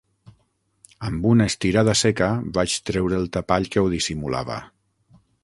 [1.09, 4.59] Amb una estirada seca vaig treure el tapall que ho dissimulava.